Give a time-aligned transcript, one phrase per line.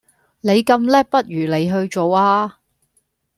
[0.39, 2.53] 你咁叻不如你去做吖